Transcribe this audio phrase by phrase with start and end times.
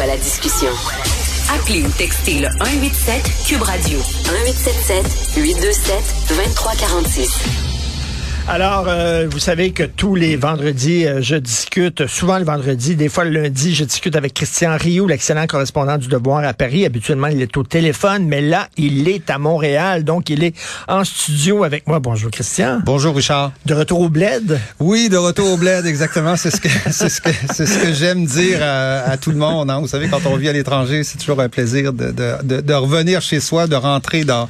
[0.00, 0.68] À la discussion.
[1.54, 7.75] Appelez ou textez le 187 Cube Radio 1877 827 2346.
[8.48, 13.08] Alors, euh, vous savez que tous les vendredis, euh, je discute, souvent le vendredi, des
[13.08, 16.86] fois le lundi, je discute avec Christian Rioux, l'excellent correspondant du Devoir à Paris.
[16.86, 20.54] Habituellement, il est au téléphone, mais là, il est à Montréal, donc il est
[20.86, 21.98] en studio avec moi.
[21.98, 22.82] Bonjour Christian.
[22.84, 23.50] Bonjour Richard.
[23.66, 24.60] De retour au bled?
[24.78, 26.36] Oui, de retour au bled, exactement.
[26.36, 29.72] C'est ce que c'est ce que c'est ce que j'aime dire à, tout le monde.
[29.72, 29.80] Hein.
[29.80, 33.22] Vous savez, quand on vit à l'étranger, c'est toujours un plaisir de, de, de, revenir
[33.22, 34.48] chez soi, de rentrer dans,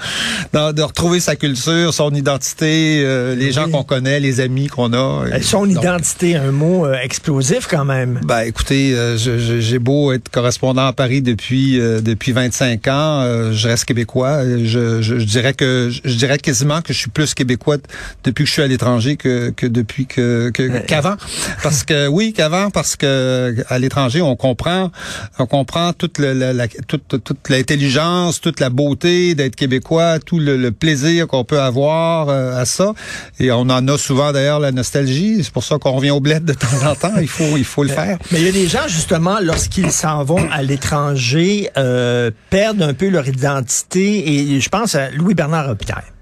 [0.52, 4.92] dans de retrouver sa culture, son identité, euh, les gens qu'on connaît, les amis qu'on
[4.92, 5.24] a.
[5.40, 8.20] Son identité, un mot euh, explosif quand même.
[8.24, 13.68] Ben écoutez, euh, j'ai beau être correspondant à Paris depuis euh, depuis 25 ans, je
[13.68, 14.42] reste québécois.
[14.44, 17.76] Je, je, dirais que je dirais quasiment que je suis plus québécois
[18.24, 20.50] depuis que je suis à l'étranger que, que depuis que
[20.86, 21.16] qu'avant.
[21.62, 24.90] parce que oui, qu'avant parce que à l'étranger on comprend
[25.38, 30.72] on comprend toute la, toute toute l'intelligence, toute la beauté d'être québécois, tout le, le
[30.72, 32.92] plaisir qu'on peut avoir à ça
[33.38, 35.42] et on en a souvent d'ailleurs la nostalgie.
[35.42, 37.14] C'est pour ça qu'on revient au bled de temps en temps.
[37.20, 38.18] Il faut, il faut le faire.
[38.32, 42.94] Mais il y a des gens justement lorsqu'ils s'en vont à l'étranger euh, perdent un
[42.94, 44.54] peu leur identité.
[44.54, 46.15] Et je pense à Louis Bernard Robitaille.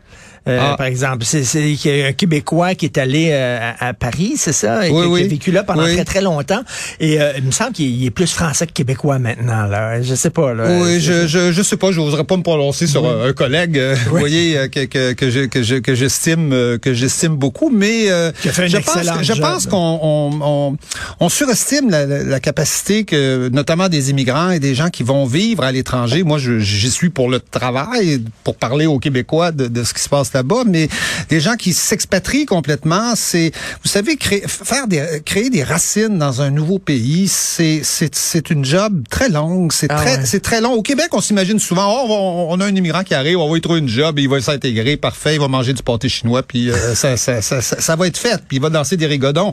[0.46, 0.74] Euh, ah.
[0.76, 1.24] par exemple.
[1.24, 4.86] C'est un Québécois qui est allé euh, à, Paris, c'est ça?
[4.86, 6.62] Et qui, a vécu là pendant très, très longtemps.
[7.00, 9.66] Et euh, il me semble qu'il est plus français que québécois maintenant.
[9.66, 10.02] Là.
[10.02, 10.52] Je sais pas.
[10.52, 10.64] Là.
[10.82, 11.92] Oui, je, je, je sais pas.
[11.92, 15.94] Je n'oserais pas me prononcer sur un, collègue, vous voyez, que, que, que, je, que,
[15.94, 17.70] j'estime que j'estime beaucoup.
[17.70, 19.98] Mais je pense, je pense qu'on
[20.42, 20.76] on,
[21.20, 25.64] on, surestime la, la, capacité que, notamment des immigrants et des gens qui vont vivre
[25.64, 26.22] à l'étranger.
[26.22, 30.08] Moi, j'y suis pour le travail, pour parler aux Québécois de, de ce qui se
[30.08, 30.88] passe là-bas, mais
[31.28, 33.52] des gens qui s'expatrient complètement, c'est,
[33.82, 38.50] vous savez, créer, faire des, créer des racines dans un nouveau pays, c'est, c'est, c'est
[38.50, 40.72] une job très longue, c'est ah très, c'est très long.
[40.72, 43.60] Au Québec, on s'imagine souvent, oh, on, a un immigrant qui arrive, on va lui
[43.60, 46.94] trouver une job, il va s'intégrer, parfait, il va manger du pâté chinois, puis euh,
[46.94, 49.52] ça, ça, ça, ça, va être fait, puis il va danser des rigodons.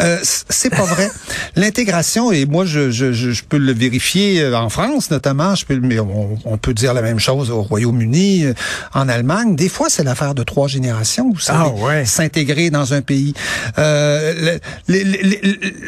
[0.00, 1.10] Euh, c'est pas vrai.
[1.56, 5.78] L'intégration, et moi, je, je, je, peux le vérifier euh, en France, notamment, je peux,
[5.80, 8.54] mais on, on peut dire la même chose au Royaume-Uni, euh,
[8.94, 9.56] en Allemagne.
[9.56, 13.34] Des fois, c'est la de trois générations, vous savez, ah, s'intégrer dans un pays.
[13.78, 14.58] Euh,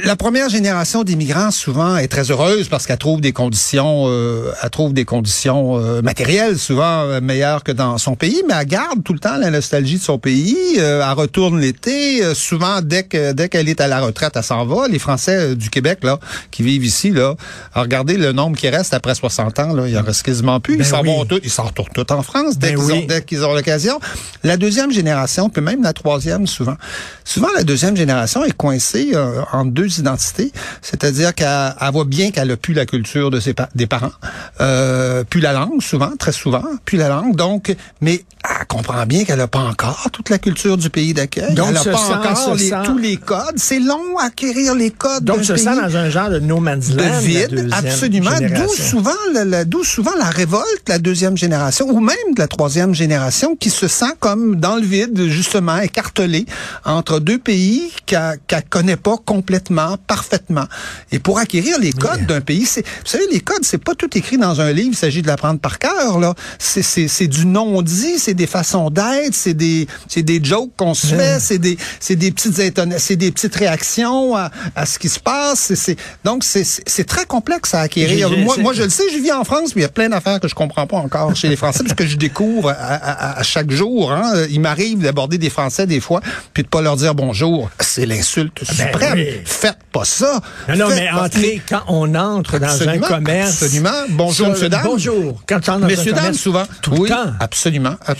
[0.04, 4.70] la première génération d'immigrants souvent est très heureuse parce qu'elle trouve des conditions, euh, elle
[4.70, 9.02] trouve des conditions euh, matérielles souvent euh, meilleures que dans son pays, mais elle garde
[9.02, 10.56] tout le temps la nostalgie de son pays.
[10.76, 12.22] elle retourne l'été.
[12.34, 14.88] souvent, dès que dès qu'elle est à la retraite, elle s'en va.
[14.88, 16.18] Les Français du Québec là,
[16.50, 17.34] qui vivent ici là,
[17.74, 20.74] regardez le nombre qui reste après 60 ans là, il y en reste quasiment plus.
[20.74, 23.06] ils ben s'en vont tous, ils s'en retournent tous en France dès ben qu'ils ont
[23.06, 23.98] dès qu'ils ont l'occasion.
[24.42, 26.76] La deuxième génération, puis même la troisième souvent,
[27.24, 32.50] souvent la deuxième génération est coincée euh, en deux identités, c'est-à-dire qu'elle voit bien qu'elle
[32.50, 34.12] a plus la culture de ses des parents,
[34.60, 39.24] euh, plus la langue souvent, très souvent, plus la langue, donc, mais elle comprend bien
[39.24, 41.54] qu'elle n'a pas encore toute la culture du pays d'accueil.
[41.54, 43.56] Donc, elle n'a pas encore tous les codes.
[43.56, 45.24] C'est long à acquérir les codes.
[45.24, 47.04] Donc, se sent dans un genre de no man's land.
[47.04, 48.30] De vide, absolument.
[48.40, 52.94] D'où souvent, la, d'où souvent la révolte, la deuxième génération, ou même de la troisième
[52.94, 56.46] génération, qui se sent comme dans le vide, justement, écartelée
[56.84, 60.66] entre deux pays qu'elle ne connaît pas complètement, parfaitement.
[61.12, 64.10] Et pour acquérir les codes d'un pays, c'est, vous savez, les codes, c'est pas tout
[64.16, 64.90] écrit dans un livre.
[64.92, 66.18] Il s'agit de l'apprendre par cœur.
[66.18, 70.70] Là, c'est, c'est, c'est du non-dit c'est des façons d'être, c'est des, c'est des jokes
[70.76, 72.54] qu'on se fait, c'est des, c'est des petites
[72.98, 75.74] c'est des petites réactions à, à, ce qui se passe.
[75.74, 78.30] C'est, donc c'est, c'est très complexe à acquérir.
[78.30, 80.38] Moi, moi, je le sais, je vis en France, mais il y a plein d'affaires
[80.38, 83.72] que je comprends pas encore chez les Français, parce que je découvre à, à, chaque
[83.72, 84.12] jour.
[84.12, 84.44] Hein.
[84.48, 86.20] Il m'arrive d'aborder des Français des fois,
[86.54, 87.68] puis de pas leur dire bonjour.
[87.80, 89.26] C'est l'insulte ah ben suprême.
[89.44, 90.40] Faites pas ça.
[90.68, 93.64] Non, non, mais entrer quand on entre dans un commerce.
[93.64, 93.90] Absolument.
[94.10, 94.82] Bonjour, monsieur dame.
[94.84, 95.42] Bonjour.
[95.48, 96.64] Quand on entre dans un commerce, souvent.
[96.80, 97.32] Tout le temps.
[97.40, 98.19] Absolument, absolument.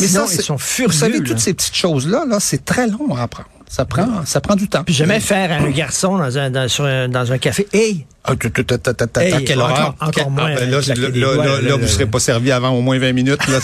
[0.00, 0.90] Mais ça, ils sont furieux.
[0.90, 3.48] Vous savez, toutes ces petites choses-là, là, c'est très long à apprendre.
[3.68, 4.84] Ça prend, ça prend du temps.
[4.84, 8.36] Puis jamais faire à un garçon dans un, dans, un, dans un café, hey, Ah,
[8.36, 9.96] quelle horreur.
[10.00, 10.54] Encore, moins.
[10.54, 13.48] là, là, là, vous serez pas servi avant au moins 20 minutes.
[13.48, 13.58] Là,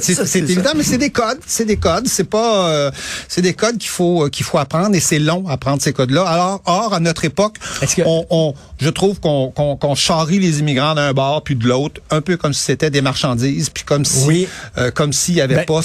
[0.00, 1.38] c'est évident, mais c'est des codes.
[1.46, 2.08] C'est des codes.
[2.08, 2.90] C'est pas, euh,
[3.28, 6.24] c'est des codes qu'il faut qu'il faut apprendre et c'est long à apprendre ces codes-là.
[6.24, 7.56] Alors, or à notre époque,
[8.04, 12.36] on, je trouve qu'on qu'on charrie les immigrants d'un bord puis de l'autre, un peu
[12.36, 15.80] comme si c'était des marchandises, puis comme si, euh, comme s'il y avait ben pas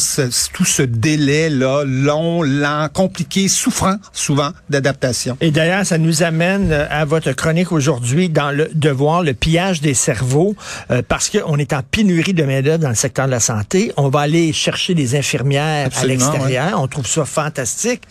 [0.53, 5.37] tout ce délai là, long, lent, compliqué, souffrant souvent d'adaptation.
[5.41, 9.93] Et d'ailleurs, ça nous amène à votre chronique aujourd'hui dans le devoir, le pillage des
[9.93, 10.55] cerveaux,
[10.91, 13.91] euh, parce qu'on est en pénurie de main-d'œuvre dans le secteur de la santé.
[13.97, 16.81] On va aller chercher des infirmières à l'extérieur.
[16.81, 18.03] On trouve ça fantastique.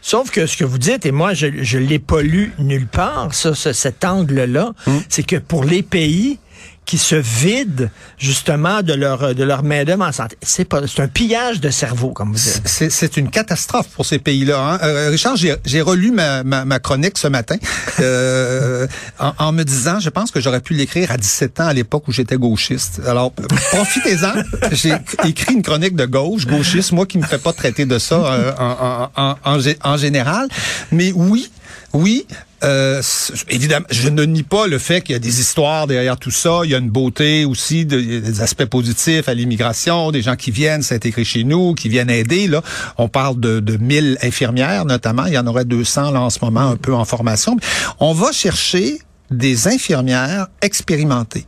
[0.00, 3.32] Sauf que ce que vous dites, et moi, je ne l'ai pas lu nulle part,
[3.32, 5.02] ça, cet angle-là, hum.
[5.08, 6.38] c'est que pour les pays
[6.84, 7.88] qui se vident
[8.18, 10.36] justement de leur de leur main d'œuvre en santé.
[10.42, 12.62] C'est pas c'est un pillage de cerveau comme vous dites.
[12.66, 14.58] C'est une catastrophe pour ces pays-là.
[14.58, 14.78] Hein.
[14.82, 17.56] Euh, Richard, j'ai relu ma, ma, ma, chronique ce matin
[18.00, 18.86] euh,
[19.18, 22.08] en, en, me disant, je pense que j'aurais pu l'écrire à 17 ans à l'époque
[22.08, 23.00] où j'étais gauchiste.
[23.06, 24.32] Alors profitez-en.
[24.72, 24.94] j'ai
[25.24, 28.52] écrit une chronique de gauche, gauchiste, moi qui me fais pas traiter de ça euh,
[28.58, 30.48] en, en, en, en général.
[30.90, 31.50] Mais oui,
[31.92, 32.26] oui,
[32.64, 33.02] euh,
[33.48, 36.60] évidemment, je ne nie pas le fait qu'il y a des histoires derrière tout ça.
[36.64, 40.82] Il y a une beauté aussi, des aspects positifs à l'immigration, des gens qui viennent
[40.82, 42.46] s'intégrer chez nous, qui viennent aider.
[42.46, 42.62] Là,
[42.98, 45.26] on parle de, de 1000 infirmières notamment.
[45.26, 47.56] Il y en aurait 200 là en ce moment, un peu en formation.
[47.98, 48.98] On va chercher
[49.30, 51.46] des infirmières expérimentées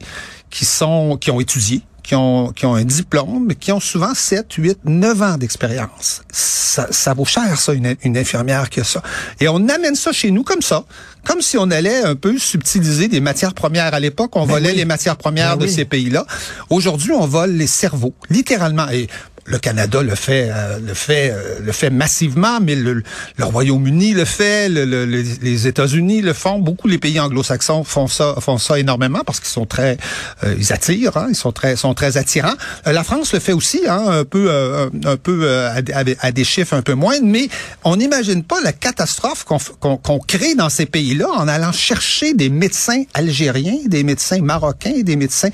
[0.50, 4.14] qui sont qui ont étudié qui ont, qui ont un diplôme, mais qui ont souvent
[4.14, 6.22] 7, 8, 9 ans d'expérience.
[6.30, 9.02] Ça, ça vaut cher, ça, une, une infirmière qui a ça.
[9.40, 10.84] Et on amène ça chez nous comme ça,
[11.24, 13.94] comme si on allait un peu subtiliser des matières premières.
[13.94, 16.26] À l'époque, on ben volait les matières premières ben de ces pays-là.
[16.68, 18.88] Aujourd'hui, on vole les cerveaux, littéralement.
[18.90, 19.08] Et
[19.46, 23.02] le Canada le fait, euh, le fait, euh, le fait massivement, mais le,
[23.37, 28.37] le Royaume-Uni le fait, le, les États-Unis le font, beaucoup les pays anglo-saxons font ça,
[28.41, 29.99] font ça énormément parce qu'ils sont très,
[30.44, 32.55] euh, ils attirent, hein, ils sont très, sont très attirants.
[32.87, 35.82] la France le fait aussi, hein, un peu, un peu à,
[36.20, 37.49] à, des chiffres un peu moins, mais
[37.85, 39.58] on n'imagine pas la catastrophe qu'on
[39.97, 45.17] qu'on crée dans ces pays-là en allant chercher des médecins algériens, des médecins marocains, des
[45.17, 45.50] médecins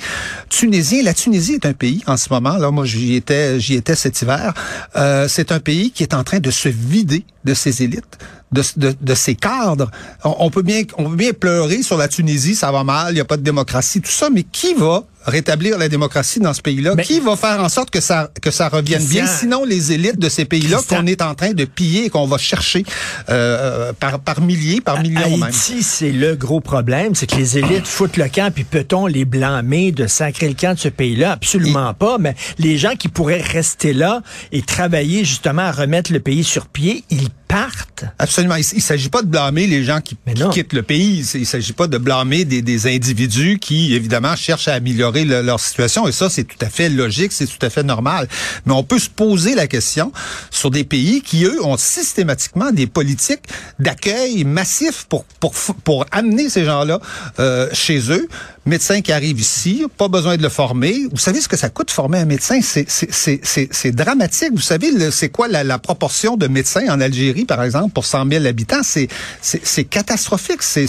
[0.48, 1.02] tunisiens.
[1.02, 2.56] La Tunisie est un pays en ce moment.
[2.56, 4.54] Là, moi, j'y étais, j'y était cet hiver,
[4.96, 8.18] euh, c'est un pays qui est en train de se vider de ses élites,
[8.52, 9.90] de, de, ses cadres.
[10.24, 13.20] On, peut bien, on peut bien pleurer sur la Tunisie, ça va mal, il n'y
[13.20, 16.96] a pas de démocratie, tout ça, mais qui va rétablir la démocratie dans ce pays-là?
[16.96, 19.26] Qui va faire en sorte que ça que ça revienne bien?
[19.26, 22.38] Sinon, les élites de ces pays-là qu'on est en train de piller et qu'on va
[22.38, 22.84] chercher
[23.28, 25.82] euh, par, par milliers, par millions Haïti, même.
[25.82, 29.92] C'est le gros problème, c'est que les élites foutent le camp, puis peut-on les blâmer
[29.92, 31.32] de sacrer le camp de ce pays-là?
[31.32, 32.18] Absolument pas.
[32.18, 34.22] Mais les gens qui pourraient rester là
[34.52, 38.04] et travailler justement à remettre le pays sur pied, ils partent.
[38.18, 38.54] Absolument.
[38.56, 40.16] Il, ne s'agit pas de blâmer les gens qui,
[40.52, 41.26] quittent le pays.
[41.34, 46.06] Il s'agit pas de blâmer des, des, individus qui, évidemment, cherchent à améliorer leur situation.
[46.06, 48.28] Et ça, c'est tout à fait logique, c'est tout à fait normal.
[48.66, 50.12] Mais on peut se poser la question
[50.50, 53.44] sur des pays qui, eux, ont systématiquement des politiques
[53.78, 55.54] d'accueil massif pour, pour,
[55.84, 57.00] pour amener ces gens-là
[57.38, 58.28] euh, chez eux
[58.66, 60.94] médecin qui arrive ici, pas besoin de le former.
[61.10, 62.60] Vous savez ce que ça coûte former un médecin?
[62.62, 64.50] C'est dramatique.
[64.52, 68.30] Vous savez, c'est quoi la, la, proportion de médecins en Algérie, par exemple, pour 100
[68.30, 68.82] 000 habitants?
[68.82, 70.62] C'est catastrophique.
[70.62, 70.86] C'est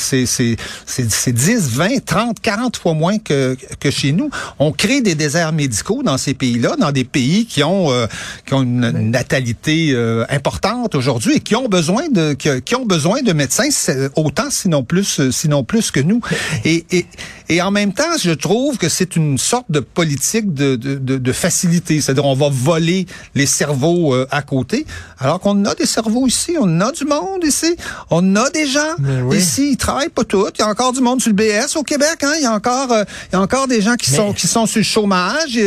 [1.27, 4.29] 10, 20, 30, 40 fois moins que, que chez nous.
[4.59, 8.07] On crée des déserts médicaux dans ces pays-là, dans des pays qui ont, euh,
[8.45, 12.85] qui ont une natalité euh, importante aujourd'hui et qui ont besoin de qui, qui ont
[12.85, 13.69] besoin de médecins
[14.15, 16.21] autant sinon plus sinon plus que nous.
[16.65, 17.06] Et, et,
[17.51, 21.31] et en même temps, je trouve que c'est une sorte de politique de, de, de,
[21.33, 21.99] facilité.
[21.99, 24.85] C'est-à-dire, on va voler les cerveaux euh, à côté,
[25.19, 27.75] alors qu'on a des cerveaux ici, on a du monde ici,
[28.09, 28.95] on a des gens
[29.33, 30.51] ici, ils travaillent pas tous.
[30.57, 32.31] Il y a encore du monde sur le BS au Québec, hein?
[32.37, 34.65] Il y a encore, euh, il y a encore des gens qui sont qui sont
[34.65, 35.59] sur le chômage.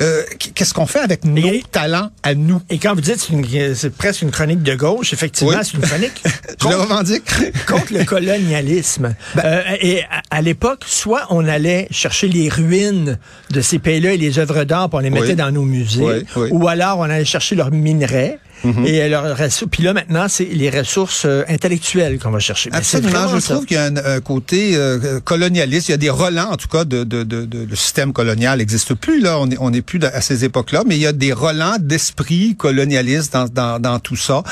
[0.00, 0.22] Euh,
[0.54, 2.62] Qu'est-ce qu'on fait avec nos talents à nous?
[2.70, 3.28] Et quand vous dites
[3.74, 6.22] c'est presque une chronique de gauche, effectivement, c'est une chronique.
[6.62, 7.24] je le revendique
[7.66, 9.14] contre le colonialisme.
[9.34, 13.18] Ben et à l'époque, soit on allait chercher les ruines
[13.50, 16.68] de ces pays-là et les œuvres d'art, pour on les mettait dans nos musées, ou
[16.68, 18.38] alors on allait chercher leurs minerais.
[18.64, 18.86] Mhm.
[18.86, 19.24] Et alors,
[19.70, 22.70] puis là maintenant, c'est les ressources euh, intellectuelles qu'on va chercher.
[22.72, 25.88] Absolument, je trouve qu'il y a un, côté euh, colonialiste.
[25.88, 28.58] Il y a des relents, en tout cas, de, de, de, de le système colonial
[28.58, 29.38] n'existe plus là.
[29.38, 32.56] On n'est on est plus à ces époques-là, mais il y a des relents d'esprit
[32.56, 34.42] colonialiste dans, dans, dans tout ça,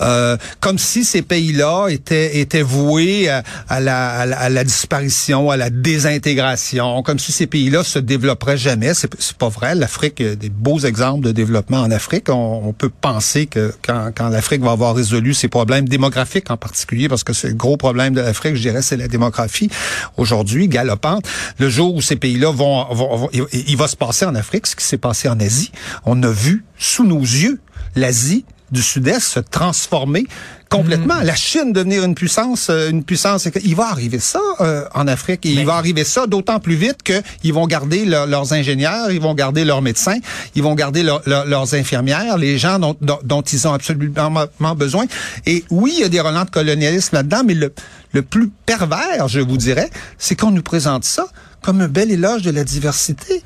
[0.00, 5.56] euh, comme si ces pays-là étaient étaient voués à, à, la, à, la, disparition, à
[5.56, 8.92] la désintégration, comme si ces pays-là se développeraient jamais.
[8.94, 9.74] C'est pas vrai.
[9.74, 12.28] L'Afrique, des beaux exemples de développement en Afrique.
[12.28, 13.46] On, on peut penser
[13.82, 17.54] quand, quand l'Afrique va avoir résolu ses problèmes démographiques en particulier, parce que c'est le
[17.54, 19.70] gros problème de l'Afrique, je dirais, c'est la démographie
[20.16, 21.28] aujourd'hui galopante.
[21.58, 24.84] Le jour où ces pays-là vont, vont, il va se passer en Afrique ce qui
[24.84, 25.72] s'est passé en Asie.
[26.04, 27.60] On a vu sous nos yeux
[27.96, 28.44] l'Asie
[28.74, 30.26] du Sud-Est se transformer
[30.68, 31.20] complètement.
[31.20, 31.24] Mm.
[31.24, 33.48] La Chine devenir une puissance, euh, une puissance.
[33.64, 35.46] Il va arriver ça euh, en Afrique.
[35.46, 39.34] Et il va arriver ça d'autant plus vite qu'ils vont garder leurs ingénieurs, ils vont
[39.34, 40.18] garder leurs médecins,
[40.54, 45.04] ils vont garder leurs infirmières, les gens dont, dont, ils ont absolument besoin.
[45.46, 47.72] Et oui, il y a des relents de colonialisme là-dedans, mais le,
[48.12, 51.26] le plus pervers, je vous dirais, c'est qu'on nous présente ça
[51.64, 53.42] comme un bel éloge de la diversité.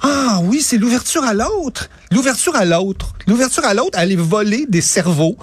[0.00, 1.90] Ah oui, c'est l'ouverture à l'autre.
[2.10, 3.12] L'ouverture à l'autre.
[3.26, 5.36] L'ouverture à l'autre, aller voler des cerveaux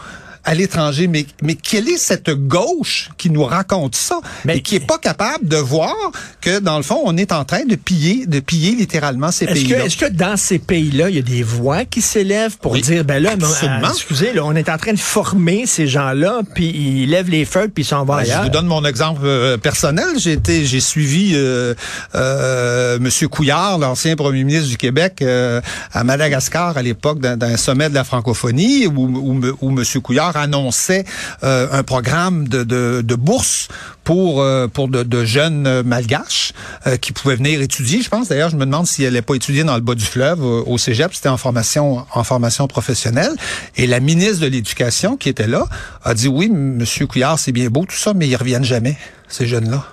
[0.47, 1.07] à l'étranger.
[1.07, 4.97] Mais, mais quelle est cette gauche qui nous raconte ça mais, et qui est pas
[4.97, 5.93] capable de voir
[6.41, 9.85] que, dans le fond, on est en train de piller, de piller littéralement ces pays-là?
[9.85, 13.21] Est-ce que dans ces pays-là, il y a des voix qui s'élèvent pour dire, ben
[13.21, 17.29] là, euh, excusez, là, on est en train de former ces gens-là, puis ils lèvent
[17.29, 18.39] les feux, puis ils s'en vont ben, ailleurs?
[18.39, 20.05] Je vous donne mon exemple euh, personnel.
[20.17, 21.73] J'ai été, j'ai suivi euh,
[22.15, 25.59] euh, Monsieur Couillard, l'ancien premier ministre du Québec, euh,
[25.91, 31.05] à Madagascar à l'époque d'un sommet de la francophonie, où, où, où Monsieur Couillard annonçait
[31.43, 33.67] euh, un programme de, de, de bourse
[34.03, 36.53] pour euh, pour de, de, jeunes malgaches
[36.85, 38.01] euh, qui pouvaient venir étudier.
[38.01, 40.05] Je pense d'ailleurs, je me demande si elle n'allait pas étudier dans le bas du
[40.05, 41.13] fleuve au Cégep.
[41.13, 43.31] C'était en formation en formation professionnelle.
[43.75, 45.65] Et la ministre de l'Éducation qui était là
[46.03, 49.47] a dit oui, Monsieur Couillard, c'est bien beau tout ça, mais ils reviennent jamais ces
[49.47, 49.85] jeunes-là.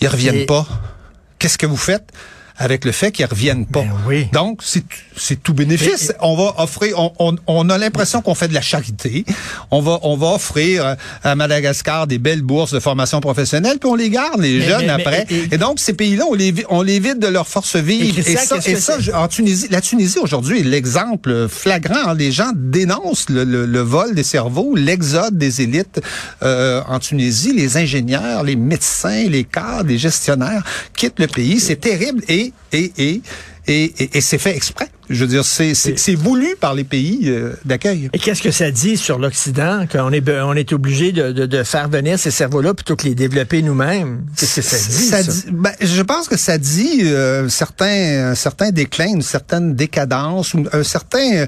[0.00, 0.66] Ils reviennent pas.
[1.38, 2.12] Qu'est-ce que vous faites?
[2.58, 3.84] Avec le fait qu'ils reviennent pas.
[4.08, 4.62] Ben Donc,
[5.16, 6.12] c'est tout bénéfice.
[6.20, 9.24] on va offrir, on, on, on a l'impression qu'on fait de la charité.
[9.70, 13.88] On va, on va offrir euh, à Madagascar des belles bourses de formation professionnelle, puis
[13.90, 15.26] on les garde, les jeunes, après.
[15.30, 18.18] et, donc, ces pays-là, on les, on les vide de leur force vive.
[18.18, 22.12] Et, ça, et ça en Tunisie, la Tunisie aujourd'hui est l'exemple flagrant.
[22.12, 26.00] Les gens dénoncent le, le, vol des cerveaux, l'exode des élites
[26.42, 27.52] euh, en Tunisie.
[27.52, 30.62] Les ingénieurs, les médecins, les cadres, les gestionnaires
[30.94, 31.60] quittent le pays.
[31.60, 32.22] C'est terrible.
[32.28, 33.22] Et et, et,
[33.68, 34.88] et, et, c'est fait exprès.
[35.08, 38.10] Je veux dire, c'est voulu par les pays euh, d'accueil.
[38.12, 41.62] Et qu'est-ce que ça dit sur l'Occident, qu'on est, on est obligé de, de, de,
[41.62, 44.24] faire venir ces cerveaux-là plutôt que les développer nous-mêmes?
[44.36, 45.06] Qu'est-ce que ça dit?
[45.06, 49.74] Ça, Dit, ben, je pense que ça dit euh, certain, un certain déclin, une certaine
[49.74, 51.46] décadence, un certain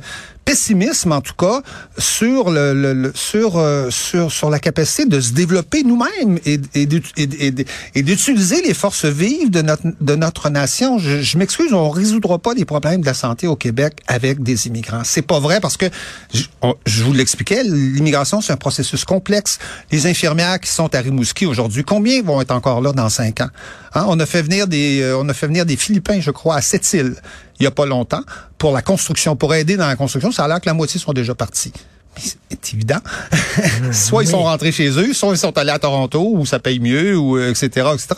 [0.49, 1.61] pessimisme en tout cas
[1.99, 8.03] sur le, le, sur, euh, sur sur la capacité de se développer nous-mêmes et, et,
[8.03, 10.99] d'utiliser les forces vives de notre de notre nation.
[10.99, 14.69] Je, je m'excuse, on résoudra pas les problèmes de la santé au Québec avec des
[14.69, 15.03] immigrants.
[15.05, 15.85] C'est pas vrai parce que
[16.33, 16.45] je,
[16.87, 19.59] je vous l'expliquais, l'immigration c'est un processus complexe.
[19.93, 23.51] Les infirmières qui sont à Rimouski aujourd'hui, combien vont être encore là dans cinq ans?
[23.93, 24.07] Hein?
[24.09, 26.63] On a fait venir des euh, on a fait venir des Philippins, je crois, à
[26.63, 27.17] Sept-Îles
[27.61, 28.23] il y a pas longtemps
[28.57, 30.33] pour la construction, pour aider dans la construction.
[30.33, 31.73] Ça a l'air que la moitié sont déjà partis
[32.19, 32.99] c'est évident.
[33.93, 36.81] soit ils sont rentrés chez eux, soit ils sont allés à Toronto où ça paye
[36.81, 38.09] mieux, ou etc., euh, etc.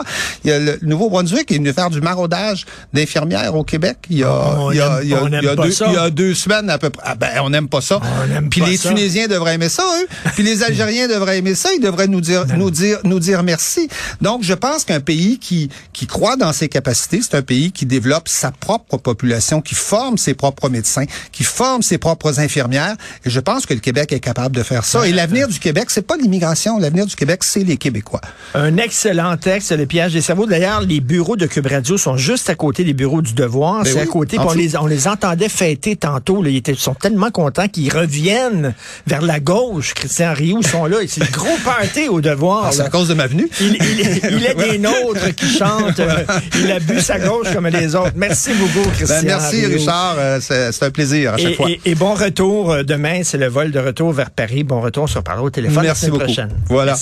[0.45, 3.99] Il y a le Nouveau-Brunswick qui est venu faire du maraudage d'infirmières au Québec.
[4.11, 7.03] Il y a, deux, semaines à peu près.
[7.07, 8.01] Ah ben, on n'aime pas ça.
[8.51, 10.09] Puis les Tunisiens devraient aimer ça, eux.
[10.35, 11.71] Puis les Algériens devraient aimer ça.
[11.75, 13.89] Ils devraient nous dire, nous dire, nous dire merci.
[14.21, 17.87] Donc, je pense qu'un pays qui, qui croit dans ses capacités, c'est un pays qui
[17.87, 22.97] développe sa propre population, qui forme ses propres médecins, qui forme ses propres infirmières.
[23.25, 25.07] Et je pense que le Québec est capable de faire ça.
[25.07, 26.79] Et l'avenir du Québec, c'est pas l'immigration.
[26.79, 28.21] L'avenir du Québec, c'est les Québécois.
[28.55, 30.47] Un excellent texte, Le piège des cerveaux.
[30.47, 33.83] D'ailleurs, les bureaux de Cube Radio sont juste à côté des bureaux du Devoir.
[33.85, 34.39] Ben c'est à côté.
[34.39, 36.45] On les, on les entendait fêter tantôt.
[36.45, 38.75] Ils, étaient, sont tellement contents qu'ils reviennent
[39.07, 39.95] vers la gauche.
[39.95, 40.99] Christian Rioux sont là.
[41.07, 42.67] C'est le gros party au Devoir.
[42.67, 43.49] Ah, c'est à cause de ma venue?
[43.61, 46.01] Il, il, est des nôtres qui chantent.
[46.01, 46.25] Euh,
[46.63, 48.13] il a bu sa gauche comme les autres.
[48.17, 49.23] Merci beaucoup, ben, Christian.
[49.25, 50.17] merci, Richard.
[50.19, 51.69] Euh, c'est un plaisir à chaque fois.
[51.85, 52.73] Et, bon retour.
[52.73, 54.65] Euh, demain, c'est le vol de retour vers Paris.
[54.65, 56.25] Bon retour, on se reparlera au téléphone Merci la beaucoup.
[56.25, 56.51] prochaine.
[56.67, 56.95] Voilà.